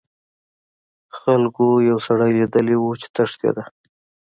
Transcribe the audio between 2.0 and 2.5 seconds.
سړی